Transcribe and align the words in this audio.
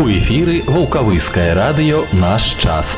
У 0.00 0.08
эфіры 0.08 0.62
вулкавыскае 0.64 1.52
радыё 1.52 1.98
наш 2.16 2.56
час. 2.56 2.96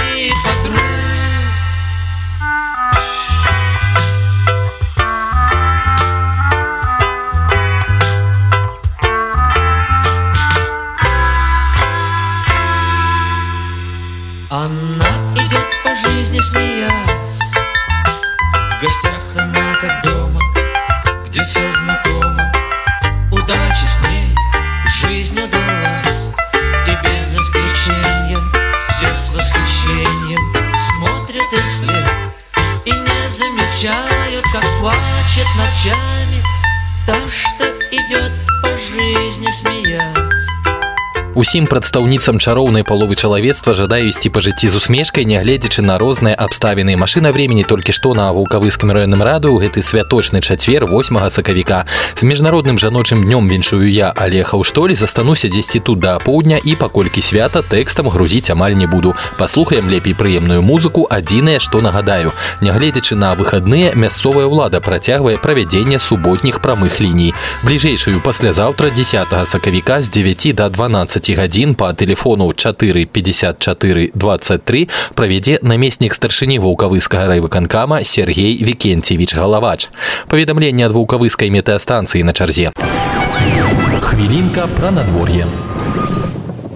И 0.00 0.99
что 37.30 37.64
идет 37.90 38.32
по 38.62 38.76
жизни, 38.76 39.50
смеясь 39.50 40.29
Усім 41.35 41.65
прадстаўніцам 41.67 42.39
чароўнай 42.39 42.87
паловы 42.87 43.15
чалавецтва 43.19 43.73
жадаю 43.75 44.07
ісці 44.07 44.31
па 44.31 44.39
жыцці 44.39 44.71
з 44.71 44.79
усмешкай, 44.79 45.27
нягледзячы 45.27 45.83
на 45.83 45.97
розныя 45.99 46.31
абставіны. 46.31 46.95
Машына 46.95 47.35
времени 47.35 47.67
толькі 47.67 47.91
што 47.91 48.13
на 48.15 48.31
вулкавыскім 48.31 48.87
раённым 48.87 49.19
раду 49.19 49.51
гэты 49.59 49.83
святочны 49.83 50.39
чацвер 50.39 50.87
8 50.87 51.19
сакавіка. 51.29 51.83
З 52.15 52.23
міжнародным 52.23 52.79
жаночым 52.79 53.27
днём 53.27 53.51
віншую 53.51 53.83
я 53.91 54.15
Алеха 54.15 54.55
ў 54.55 54.63
штолі 54.63 54.95
застануся 54.95 55.51
дзесьці 55.51 55.83
тут 55.83 55.99
да 55.99 56.15
апоўдня 56.15 56.55
і 56.55 56.79
паколькі 56.79 57.19
свята 57.19 57.59
тэкстам 57.67 58.07
грузіць 58.07 58.47
амаль 58.55 58.79
не 58.79 58.87
буду. 58.87 59.11
Паслухаем 59.35 59.91
лепей 59.91 60.15
прыемную 60.15 60.63
музыку, 60.63 61.03
адзінае, 61.03 61.59
што 61.59 61.83
нагадаю. 61.83 62.31
Нягледзячы 62.63 63.19
на 63.19 63.35
выхадныя 63.35 63.91
мясцовая 63.91 64.47
ўлада 64.47 64.79
працягвае 64.79 65.35
правядзенне 65.35 65.99
суботніх 65.99 66.63
прамых 66.63 67.03
ліній. 67.03 67.35
Бліжэйшую 67.67 68.23
паслязаўтра 68.23 68.87
10 68.87 69.35
сакавіка 69.43 69.99
з 69.99 70.07
9 70.07 70.55
до 70.55 70.69
12 70.71 71.18
гадзін 71.19 71.75
па 71.75 71.91
тэлефону 71.93 72.53
4 72.53 73.05
54 73.05 74.11
23 74.15 74.87
правядзе 75.15 75.59
намеснік 75.61 76.15
старшыні 76.15 76.59
вулкавыскага 76.63 77.27
райвыканкама 77.35 78.03
Сергей 78.03 78.55
Вікенцевіч 78.63 79.35
Галавач. 79.35 79.89
Паведамленне 80.31 80.87
ад 80.87 80.95
вулкавыскай 80.95 81.51
метэастанцыі 81.51 82.23
на 82.23 82.31
чарзе. 82.31 82.71
Хвілінка 84.01 84.67
пра 84.79 84.91
надвор'е. 84.91 85.45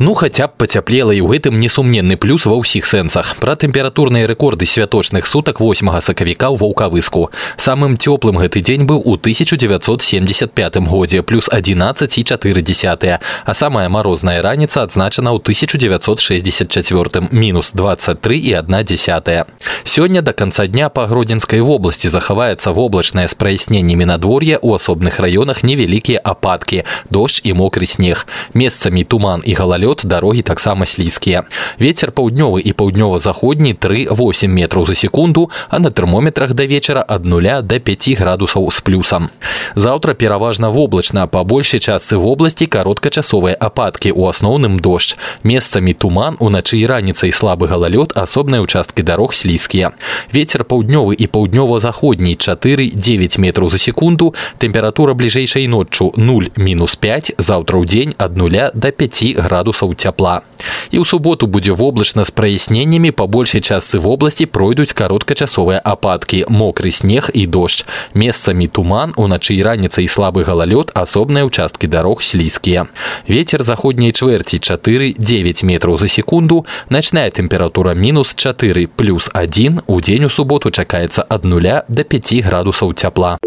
Ну 0.03 0.13
хаця 0.13 0.47
б 0.47 0.55
пацяплела 0.55 1.11
і 1.11 1.19
ў 1.19 1.35
гэтым 1.35 1.59
несумненны 1.59 2.15
плюс 2.15 2.47
ва 2.47 2.55
ўсіх 2.55 2.87
сэнсах. 2.87 3.35
Пра 3.43 3.59
тэмпературныя 3.59 4.31
рэкорды 4.31 4.63
святочных 4.63 5.27
сутак 5.27 5.59
8 5.59 5.91
сакавіка 5.99 6.47
ў 6.47 6.55
ваўкавыску. 6.55 7.35
Самым 7.59 7.99
цёплым 7.99 8.39
гэты 8.39 8.63
дзень 8.63 8.87
быў 8.87 9.03
у 9.03 9.19
1975 9.19 10.55
годзе 10.87 11.19
плюс 11.19 11.51
11,4, 11.51 13.19
а 13.19 13.53
самая 13.53 13.89
марозная 13.91 14.39
раніца 14.41 14.87
адзначана 14.87 15.35
ў 15.35 15.43
1964 15.43 17.27
мінус 17.35 17.75
23,1. 17.75 19.45
Сёння 19.83 20.21
да 20.21 20.31
канца 20.31 20.67
дня 20.67 20.87
па 20.87 21.11
гродзенскай 21.11 21.59
вобласці 21.59 22.07
захаваецца 22.07 22.71
воблачнае 22.71 23.27
з 23.27 23.35
праясненнямі 23.35 24.07
надвор'я 24.07 24.63
ў 24.63 24.79
асобных 24.79 25.19
раёнах 25.19 25.67
невялікія 25.67 26.23
ападкі, 26.23 26.87
дождж 27.11 27.43
і 27.43 27.51
мокры 27.51 27.83
снег. 27.83 28.23
Месцамі 28.55 29.03
туман 29.03 29.43
і 29.43 29.59
галалёд 29.59 29.89
галалёд 29.93 30.01
дарогі 30.03 30.41
таксама 30.41 30.85
слізкія 30.89 31.45
ветер 31.77 32.09
паўднёвы 32.11 32.65
і 32.65 32.73
паўднёва-заходні 32.73 33.77
3-8 33.77 34.49
метраў 34.49 34.85
за 34.89 34.95
секунду 34.95 35.51
а 35.69 35.77
на 35.77 35.91
тэрмометрах 35.91 36.53
да 36.57 36.65
вечара 36.65 37.05
ад 37.07 37.25
нуля 37.25 37.61
до 37.61 37.79
5 37.79 38.17
градусаў 38.17 38.65
з 38.71 38.81
плюсам 38.81 39.29
заўтра 39.75 40.13
пераважна 40.13 40.69
воблачна 40.73 41.27
па 41.27 41.43
большай 41.43 41.79
частцы 41.79 42.17
вобласці 42.17 42.65
кароткачасовыя 42.65 43.53
ападкі 43.53 44.09
у 44.11 44.25
асноўным 44.25 44.79
дождж 44.81 45.13
месцамі 45.43 45.93
туман 45.93 46.37
уначы 46.39 46.81
і 46.81 46.89
раніцай 46.89 47.29
слабы 47.29 47.69
галалёд 47.69 48.17
асобныя 48.17 48.65
участкі 48.65 49.05
дарог 49.05 49.37
слізкія 49.37 49.93
ветер 50.33 50.65
паўднёвы 50.65 51.13
і 51.13 51.29
паўднёва-заходні 51.29 52.33
4-9 52.41 53.37
метраў 53.37 53.69
за 53.69 53.77
секунду 53.77 54.33
тэмпература 54.57 55.13
бліжэйшай 55.13 55.69
ноччу 55.69 56.09
0 56.17 56.57
мінус 56.57 56.97
5 56.97 57.37
заўтра 57.37 57.77
ў 57.77 57.85
дзень 57.85 58.17
ад 58.17 58.33
нуля 58.33 58.71
до 58.73 58.89
5 58.89 59.37
градусаў 59.37 59.72
градусаў 59.73 59.97
цяпла. 59.97 60.45
І 60.93 61.01
ў 61.01 61.05
суботу 61.09 61.49
будзе 61.49 61.73
воблачна 61.73 62.25
з 62.25 62.31
праясненнямі 62.31 63.09
па 63.11 63.25
большай 63.25 63.65
частцы 63.65 63.97
вобласці 63.97 64.45
пройдуць 64.45 64.93
кароткачасовыя 64.93 65.81
ападкі, 65.81 66.45
мокры 66.49 66.93
снег 66.93 67.33
і 67.33 67.49
дождж. 67.49 67.89
Месцамі 68.13 68.69
туман, 68.69 69.17
уначы 69.17 69.57
і 69.57 69.63
раніцай 69.65 70.05
слабы 70.05 70.45
галалёд, 70.45 70.93
асобныя 70.93 71.49
ўчасткі 71.49 71.89
дарог 71.89 72.21
слізкія. 72.21 72.85
Вецер 73.25 73.65
заходняй 73.65 74.13
чвэрці 74.13 74.61
4-9 74.61 75.65
метраў 75.65 75.97
за 75.97 76.07
секунду, 76.07 76.65
начная 76.89 77.29
тэмпература 77.33 77.97
мінус 77.97 78.35
4 78.35 78.87
плюс 78.87 79.29
1 79.33 79.81
у 79.87 80.01
дзень 80.01 80.25
у 80.25 80.29
суботу 80.29 80.69
чакаецца 80.69 81.25
ад 81.25 81.43
нуля 81.43 81.83
до 81.87 82.03
5 82.03 82.45
градусаў 82.45 82.93
цяпла. 82.93 83.37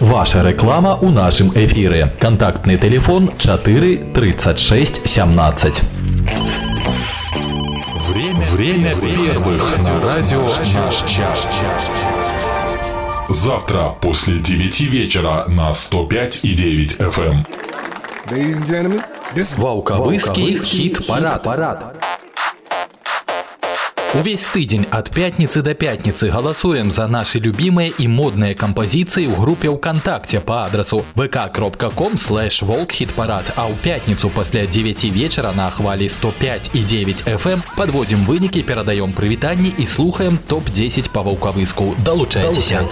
Ваша 0.00 0.42
реклама 0.42 0.96
у 0.96 1.08
нашем 1.10 1.50
эфире. 1.54 2.12
Контактный 2.20 2.76
телефон 2.78 3.30
4 3.38 3.96
36 4.14 5.08
17. 5.08 5.82
Время, 8.08 8.40
время 8.52 8.94
первых 8.96 9.78
на 9.78 10.00
радио 10.00 10.42
«Наш 10.74 10.96
час». 11.06 11.54
Завтра 13.28 13.94
после 14.00 14.38
9 14.38 14.80
вечера 14.82 15.44
на 15.48 15.74
105 15.74 16.40
и 16.44 16.54
9 16.54 17.00
FM. 17.00 17.44
Ladies 18.30 18.58
and 18.58 18.66
gentlemen, 18.66 19.02
this 19.34 19.56
is 19.56 19.58
Ваўкавыскі 19.58 20.58
хіт-парад. 20.58 21.42
парад. 21.42 21.96
Увесь 24.14 24.46
тыдзень 24.46 24.86
ад 24.94 25.10
пятніцы 25.10 25.58
да 25.66 25.74
пятніцы 25.74 26.30
галасуем 26.30 26.92
за 26.94 27.08
нашы 27.10 27.42
любімыя 27.42 27.90
і 27.98 28.06
модныя 28.06 28.54
кампазіцыі 28.54 29.26
ў 29.26 29.34
групе 29.42 29.66
ўКтакце 29.74 30.38
па 30.38 30.70
адрасу 30.70 31.02
vk.com 31.18 32.14
слэш 32.14 32.62
волкхітпарад 32.62 33.42
а 33.58 33.66
ў 33.66 33.74
пятніцу 33.82 34.30
пасля 34.30 34.70
9 34.70 35.10
вечара 35.10 35.50
на 35.58 35.66
хвалі 35.66 36.06
105 36.06 36.78
і 36.78 36.86
9 36.86 37.26
FM 37.26 37.66
подводзім 37.74 38.22
вынікі 38.22 38.62
перадаём 38.62 39.10
прывітанні 39.10 39.74
і 39.82 39.84
слухаем 39.90 40.38
топ-10 40.46 41.10
па 41.10 41.26
ваўкавыску 41.26 41.98
далучайцеся 42.06 42.86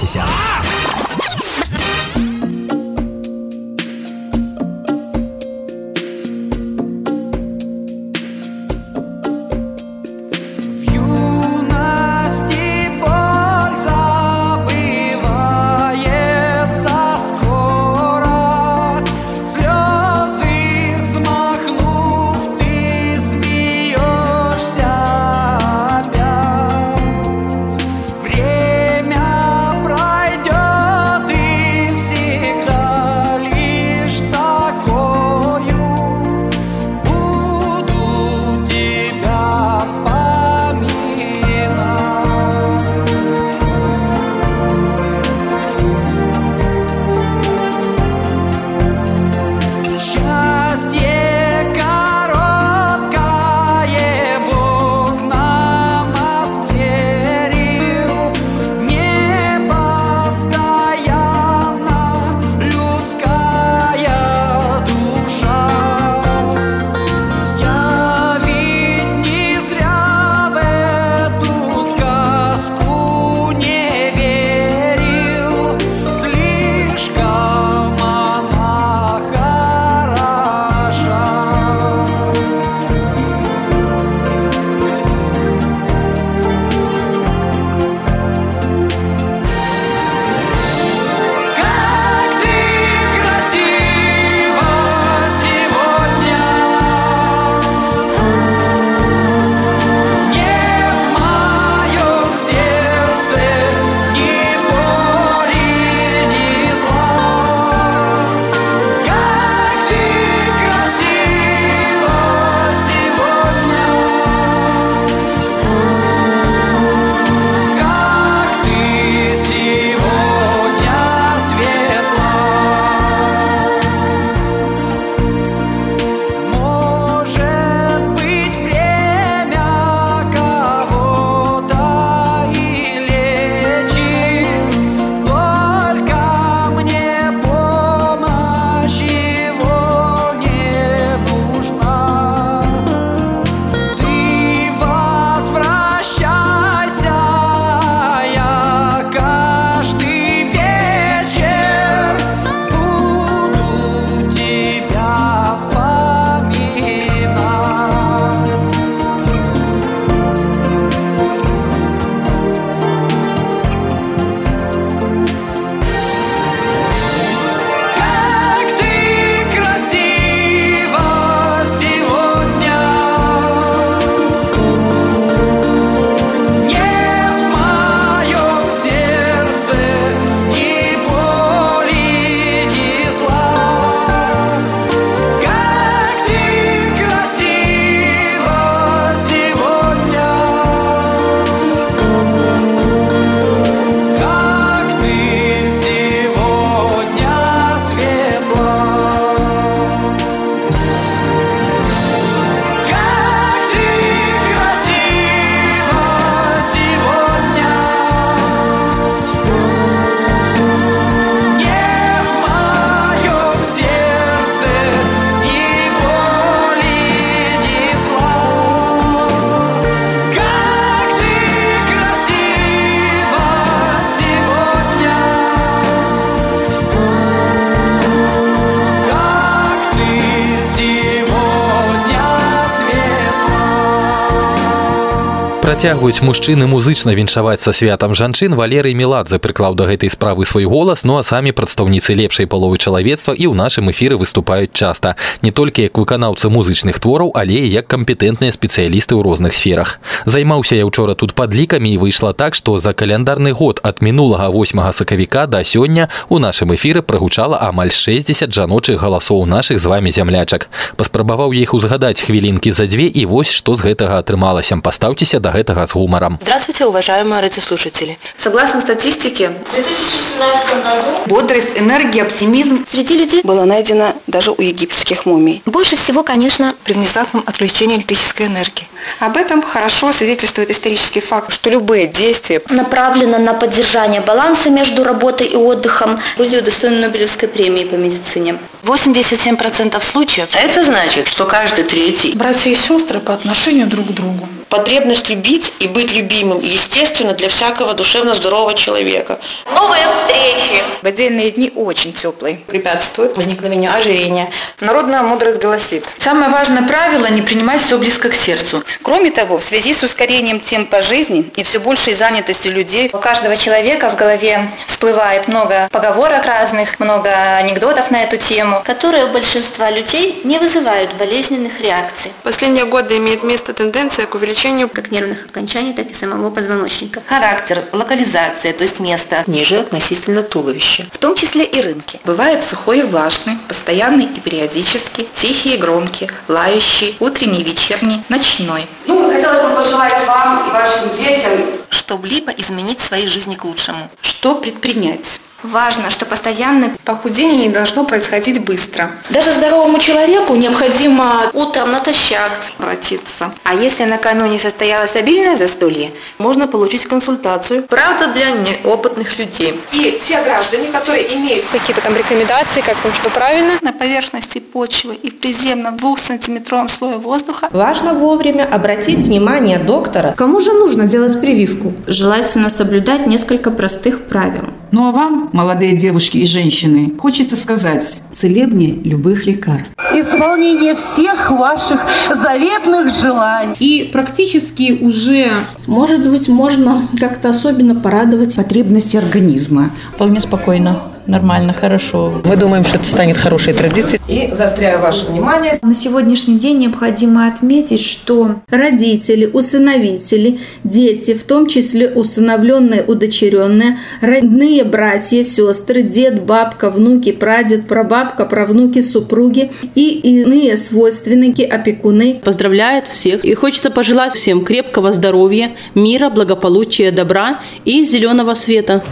працягваюць 235.67 236.27
мужчыны 236.27 236.67
музычна 236.67 237.15
віншаваць 237.15 237.63
са 237.63 237.72
святам 237.72 238.13
жанчын 238.19 238.53
валерый 238.58 238.93
меладзе 238.99 239.39
прыклаў 239.39 239.77
да 239.79 239.87
гэтай 239.87 240.11
справы 240.11 240.44
свой 240.44 240.67
голас 240.67 241.05
ну 241.06 241.17
а 241.17 241.22
самі 241.22 241.55
прадстаўніцы 241.55 242.19
лепшай 242.19 242.51
паловы 242.51 242.82
чалавецтва 242.82 243.32
і 243.39 243.46
ў 243.46 243.55
нашым 243.55 243.87
эфіры 243.94 244.19
выступаюць 244.19 244.75
часта 244.75 245.15
не 245.41 245.55
толькі 245.55 245.87
як 245.87 245.94
выканаўцы 245.96 246.51
музычных 246.51 246.99
твораў 246.99 247.31
але 247.39 247.63
і 247.63 247.70
як 247.70 247.87
кампетэнтныя 247.87 248.51
спецыялісты 248.51 249.15
ў 249.15 249.22
розных 249.22 249.55
сферах 249.55 250.03
займаўся 250.27 250.77
я 250.77 250.84
учора 250.84 251.15
тут 251.15 251.32
падлікамі 251.39 251.94
і 251.94 252.03
выйшла 252.03 252.34
так 252.34 252.58
што 252.58 252.82
за 252.82 252.91
каляндарны 252.91 253.55
год 253.55 253.79
ад 253.87 254.03
мінулага 254.03 254.51
8 254.51 254.82
сакавіка 254.93 255.46
да 255.46 255.63
сёння 255.63 256.11
у 256.29 256.43
нашым 256.43 256.75
эфіры 256.75 257.06
прагучала 257.06 257.63
амаль 257.63 257.94
60 257.94 258.51
жаночых 258.51 258.99
галасоў 258.99 259.46
нашых 259.46 259.79
з 259.79 259.87
вами 259.87 260.11
зямлячак 260.11 260.69
паспрабаваў 260.99 261.55
іх 261.55 261.72
узгадаць 261.72 262.20
хвілінкі 262.20 262.75
за 262.75 262.91
дзве 262.91 263.06
і 263.06 263.25
вось 263.31 263.55
што 263.55 263.79
з 263.79 263.87
гэтага 263.87 264.19
атрымалася 264.19 264.75
пастаўцеся 264.82 265.39
да 265.39 265.56
гэтага 265.57 265.87
с 265.87 265.94
гумором. 265.94 266.37
Здравствуйте, 266.42 266.85
уважаемые 266.85 267.42
радиослушатели. 267.42 268.18
Согласно 268.37 268.80
статистике, 268.81 269.49
в 269.49 269.73
2017 269.73 270.83
году 270.83 271.07
бодрость, 271.26 271.80
энергия, 271.80 272.21
оптимизм 272.23 272.85
среди 272.87 273.18
людей 273.18 273.42
было 273.44 273.66
найдено 273.66 274.14
даже 274.28 274.52
у 274.52 274.61
египетских 274.61 275.26
мумий. 275.26 275.61
Больше 275.66 275.95
всего, 275.95 276.23
конечно, 276.23 276.76
при 276.83 276.94
внезапном 276.94 277.44
отключении 277.45 277.97
электрической 277.97 278.45
энергии. 278.45 278.87
Об 279.19 279.37
этом 279.37 279.61
хорошо 279.61 280.11
свидетельствует 280.14 280.69
исторический 280.69 281.21
факт, 281.21 281.52
что 281.54 281.69
любые 281.69 282.07
действия, 282.07 282.61
направленные 282.69 283.40
на 283.40 283.54
поддержание 283.54 284.21
баланса 284.21 284.69
между 284.69 285.04
работой 285.04 285.47
и 285.47 285.56
отдыхом, 285.56 286.19
были 286.37 286.57
удостоены 286.57 287.02
Нобелевской 287.02 287.47
премии 287.47 287.83
по 287.83 287.95
медицине. 287.95 288.57
87% 288.83 290.02
случаев. 290.02 290.49
Это 290.54 290.83
значит, 290.83 291.28
что 291.28 291.45
каждый 291.45 291.83
третий 291.83 292.33
братья 292.33 292.69
и 292.69 292.76
сестры 292.76 293.19
по 293.19 293.33
отношению 293.33 293.87
друг 293.87 294.07
к 294.07 294.11
другу. 294.11 294.47
Потребность 294.69 295.30
любить 295.30 295.73
и 295.80 295.87
быть 295.87 296.14
любимым 296.14 296.59
естественно 296.59 297.33
для 297.33 297.47
всякого 297.47 297.94
душевно 297.94 298.35
здорового 298.35 298.73
человека. 298.73 299.40
Новые 299.73 300.04
встречи. 300.07 300.83
В 301.02 301.06
отдельные 301.06 301.52
дни 301.52 301.71
очень 301.73 302.11
теплые. 302.11 302.59
Препятствует 302.68 303.37
возникновению 303.37 303.95
ожирения. 303.95 304.52
Народная 304.81 305.23
мудрость 305.23 305.61
гласит. 305.61 306.06
Самое 306.18 306.52
важное 306.52 306.85
правило– 306.85 307.28
не 307.30 307.42
принимать 307.42 307.81
все 307.81 307.97
близко 307.97 308.30
к 308.30 308.33
сердцу. 308.33 308.83
Кроме 309.01 309.31
того, 309.31 309.59
в 309.59 309.63
связи 309.63 309.94
с 309.94 310.04
ускорением 310.04 310.59
темпа 310.59 311.01
жизни 311.01 311.49
и 311.56 311.63
все 311.63 311.80
большей 311.80 312.16
занятостью 312.16 312.73
людей, 312.73 313.09
у 313.13 313.18
каждого 313.18 313.56
человека 313.56 314.09
в 314.09 314.16
голове 314.16 314.69
всплывает 314.85 315.47
много 315.47 315.87
поговорок 315.92 316.45
разных, 316.45 316.99
много 316.99 317.30
анекдотов 317.57 318.11
на 318.11 318.23
эту 318.23 318.37
тему, 318.37 318.81
которые 318.85 319.25
у 319.25 319.30
большинства 319.30 319.89
людей 319.89 320.42
не 320.44 320.59
вызывают 320.59 321.13
болезненных 321.13 321.80
реакций. 321.81 322.31
В 322.42 322.44
последние 322.44 322.85
годы 322.85 323.18
имеет 323.18 323.44
место 323.44 323.73
тенденция 323.73 324.25
к 324.25 324.35
увеличению 324.35 324.57
увеличению 324.57 324.89
как 324.89 325.11
нервных 325.11 325.45
окончаний, 325.45 325.94
так 325.94 326.09
и 326.09 326.13
самого 326.13 326.49
позвоночника. 326.49 327.21
Характер, 327.27 327.83
локализация, 327.92 328.73
то 328.73 328.83
есть 328.83 328.99
место 328.99 329.44
ниже 329.47 329.80
относительно 329.80 330.42
туловища. 330.42 331.06
В 331.11 331.18
том 331.18 331.35
числе 331.35 331.63
и 331.63 331.81
рынки. 331.81 332.19
Бывает 332.25 332.63
сухой 332.63 332.99
и 332.99 333.04
влажный, 333.04 333.57
постоянный 333.68 334.25
и 334.25 334.39
периодический, 334.39 335.27
тихий 335.33 335.75
и 335.75 335.77
громкий, 335.77 336.30
лающий, 336.47 337.16
утренний, 337.19 337.63
вечерний, 337.63 338.23
ночной. 338.30 338.87
Ну, 339.06 339.32
хотелось 339.32 339.62
бы 339.62 339.76
пожелать 339.76 340.26
вам 340.26 340.68
и 340.68 340.72
вашим 340.72 341.16
детям, 341.16 341.52
чтобы 341.90 342.28
либо 342.28 342.52
изменить 342.52 343.00
своей 343.00 343.28
жизни 343.28 343.56
к 343.56 343.66
лучшему. 343.66 344.10
Что 344.22 344.56
предпринять? 344.56 345.40
Важно, 345.64 346.11
что 346.11 346.26
постоянное 346.26 346.92
похудение 347.04 347.68
не 347.68 347.73
должно 347.73 348.04
происходить 348.04 348.64
быстро. 348.64 349.09
Даже 349.31 349.52
здоровому 349.52 349.97
человеку 349.97 350.56
необходимо 350.56 351.49
утром 351.54 351.92
натощак 351.92 352.52
обратиться. 352.78 353.52
А 353.64 353.73
если 353.73 354.04
накануне 354.04 354.59
состоялось 354.59 355.16
обильное 355.16 355.57
застолье, 355.57 356.11
можно 356.37 356.68
получить 356.68 357.06
консультацию. 357.07 357.83
Правда 357.83 358.28
для 358.28 358.52
неопытных 358.52 359.40
людей. 359.40 359.80
И 359.94 360.21
те 360.28 360.44
граждане, 360.44 360.90
которые 360.92 361.35
имеют 361.35 361.66
какие-то 361.71 362.02
там 362.02 362.16
рекомендации, 362.16 362.81
как 362.81 362.97
там 363.02 363.11
что 363.14 363.30
правильно, 363.31 363.80
на 363.81 363.94
поверхности 363.94 364.59
почвы 364.59 365.16
и 365.16 365.31
приземном 365.31 365.97
двухсантиметровом 365.97 366.87
слое 366.87 367.18
воздуха. 367.18 367.68
Важно 367.71 368.14
вовремя 368.14 368.64
обратить 368.64 369.21
внимание 369.21 369.80
доктора. 369.80 370.35
Кому 370.37 370.59
же 370.61 370.71
нужно 370.73 371.06
делать 371.06 371.40
прививку? 371.42 371.94
Желательно 372.06 372.69
соблюдать 372.69 373.26
несколько 373.26 373.71
простых 373.71 374.26
правил. 374.26 374.66
Ну 374.92 375.08
а 375.08 375.12
вам, 375.12 375.50
молодые 375.54 375.96
девушки 375.96 376.38
и 376.38 376.46
женщины, 376.46 377.14
хочется 377.18 377.56
сказать 377.56 378.22
целебнее 378.36 378.94
любых 379.04 379.46
лекарств. 379.46 379.94
Исполнение 380.14 380.96
всех 380.96 381.52
ваших 381.52 382.06
заветных 382.36 383.10
желаний. 383.10 383.76
И 383.80 384.10
практически 384.12 385.00
уже, 385.02 385.52
может 385.88 386.30
быть, 386.30 386.48
можно 386.48 387.08
как-то 387.20 387.50
особенно 387.50 387.96
порадовать 387.96 388.56
потребности 388.56 389.18
организма. 389.18 389.92
Вполне 390.14 390.40
спокойно 390.40 391.02
нормально, 391.28 391.74
хорошо. 391.74 392.42
Мы 392.44 392.56
думаем, 392.56 392.84
что 392.84 392.98
это 392.98 393.06
станет 393.06 393.38
хорошей 393.38 393.74
традицией. 393.74 394.22
И 394.28 394.54
заостряю 394.54 395.00
ваше 395.00 395.26
внимание. 395.26 395.80
На 395.81 395.94
сегодняшний 395.94 396.57
день 396.57 396.78
необходимо 396.80 397.48
отметить, 397.48 398.04
что 398.04 398.56
родители, 398.69 399.46
усыновители, 399.46 400.60
дети, 400.84 401.34
в 401.34 401.44
том 401.44 401.68
числе 401.68 402.10
усыновленные, 402.10 403.04
удочеренные, 403.04 403.98
родные 404.22 404.84
братья, 404.84 405.44
сестры, 405.44 406.02
дед, 406.02 406.44
бабка, 406.44 406.90
внуки, 406.90 407.31
прадед, 407.31 407.88
прабабка, 407.88 408.46
правнуки, 408.46 409.02
супруги 409.02 409.72
и 409.96 410.19
иные 410.19 410.78
свойственники, 410.78 411.62
опекуны. 411.62 412.42
Поздравляет 412.44 413.07
всех 413.07 413.46
и 413.46 413.54
хочется 413.54 413.92
пожелать 413.92 414.34
всем 414.34 414.64
крепкого 414.64 415.12
здоровья, 415.12 415.72
мира, 415.96 416.30
благополучия, 416.30 417.12
добра 417.12 417.62
и 417.86 418.04
зеленого 418.04 418.54
света. 418.54 419.04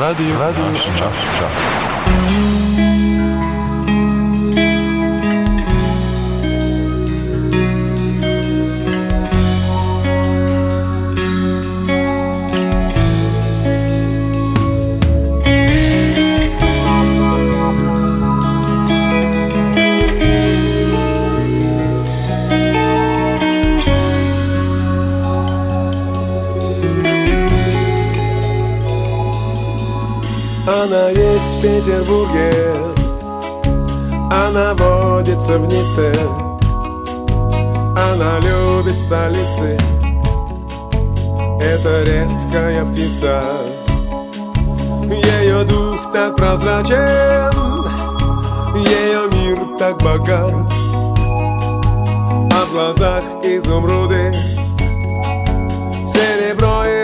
Радио, 0.00 0.38
Радио 0.38 0.74
час, 0.96 0.96
час. 0.96 1.12
Она 1.28 1.79
есть 31.40 31.56
в 31.56 31.62
Петербурге. 31.62 32.52
Она 34.30 34.74
водится 34.74 35.58
в 35.58 35.66
Ницце. 35.66 36.12
Она 37.96 38.38
любит 38.40 38.98
столицы. 38.98 39.78
Это 41.60 42.02
редкая 42.04 42.84
птица. 42.84 43.42
Ее 45.04 45.64
дух 45.64 46.12
так 46.12 46.36
прозрачен. 46.36 47.52
Ее 48.76 49.28
мир 49.32 49.78
так 49.78 49.98
богат. 50.02 50.52
А 52.52 52.64
в 52.66 52.72
глазах 52.72 53.22
изумруды. 53.42 54.32
Серебро 56.04 56.84
и 56.84 56.99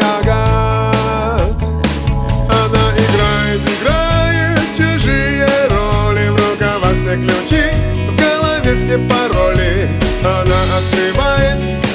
ключи, 7.17 7.71
в 8.09 8.17
голове 8.17 8.79
все 8.79 8.99
пароли. 8.99 9.89
Она 10.25 10.61
открывает 10.77 11.86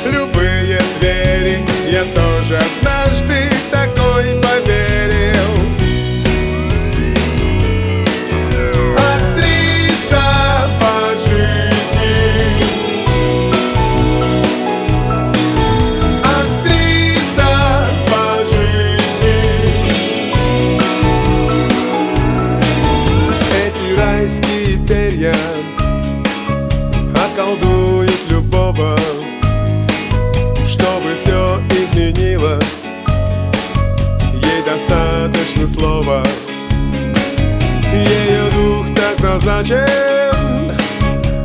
прозрачен 39.62 40.72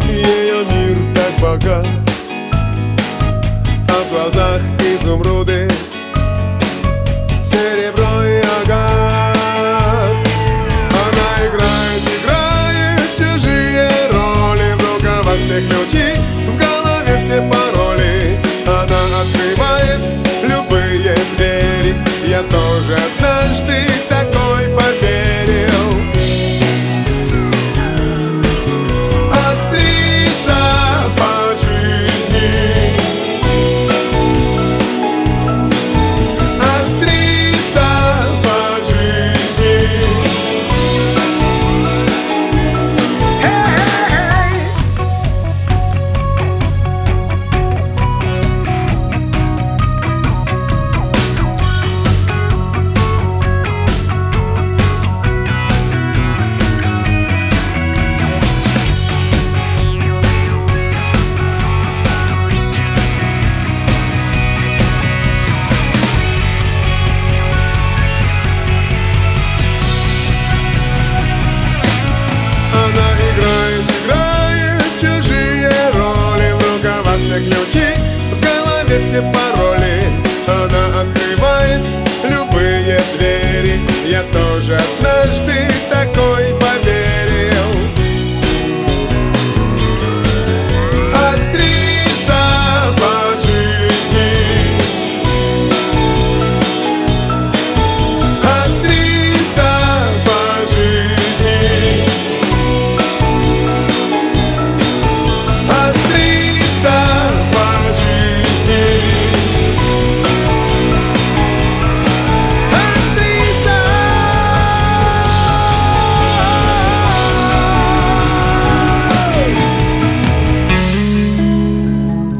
Ее 0.08 0.64
мир 0.64 0.96
так 1.14 1.32
богат? 1.40 1.86
А 3.88 4.02
в 4.02 4.10
глазах 4.10 4.60
изумруд 4.80 5.45
голове 79.16 79.20
все 79.20 79.32
пароли 79.32 81.15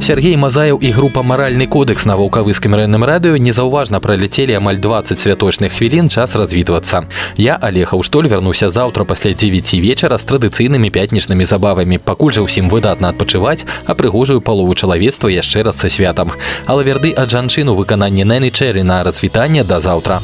Сергей 0.07 0.37
Мазаев 0.37 0.79
і 0.81 0.91
група 0.91 1.23
маральны 1.23 1.67
кодекс 1.67 2.05
на 2.07 2.15
вулкавыскім 2.15 2.79
раённым 2.79 3.03
радыё 3.03 3.43
незаўважна 3.43 3.99
праляцелі 3.99 4.55
амаль 4.55 4.79
20 4.79 5.19
святочных 5.19 5.75
хвілін 5.75 6.07
час 6.09 6.37
развітвацца 6.39 7.11
я 7.37 7.59
олег 7.59 7.91
аўштоль 7.91 8.31
вярнуся 8.31 8.71
заўтра 8.71 9.03
пасля 9.03 9.35
9 9.35 9.75
вечара 9.83 10.19
з 10.19 10.25
традыцыйнымі 10.31 10.95
пятнічнымі 10.95 11.43
забавамі 11.43 11.99
пакуль 11.99 12.31
жа 12.39 12.47
ўсім 12.47 12.71
выдатна 12.71 13.11
адпачываць 13.11 13.67
а 13.83 13.99
прыгожую 13.99 14.39
палову 14.41 14.79
чалавецтва 14.79 15.27
яшчэ 15.27 15.67
раз 15.67 15.83
са 15.83 15.91
святам. 15.91 16.31
Алаверды 16.71 17.11
ад 17.11 17.35
жанчын 17.35 17.67
у 17.67 17.75
выкананні 17.75 18.23
нэнny 18.23 18.55
чэры 18.55 18.87
на 18.87 19.03
развітанне 19.03 19.67
да 19.67 19.83
заўтра 19.83 20.23